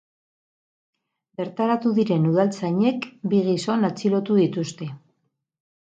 [1.41, 4.93] Bertaratu diren udaltzainek bi gizon atxilotu dituzte.